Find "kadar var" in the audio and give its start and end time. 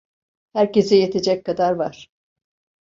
1.45-2.09